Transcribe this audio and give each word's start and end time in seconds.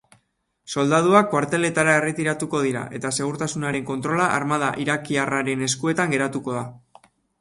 Soldaduak 0.75 1.27
kuarteletara 1.33 1.93
erretiratuko 1.97 2.61
dira, 2.67 2.81
eta 2.99 3.11
segurtasunaren 3.17 3.85
kontrola 3.91 4.31
armada 4.39 4.71
irakiarraren 4.87 5.63
eskuetan 5.69 6.17
geratuko 6.17 6.57
da. 6.57 6.65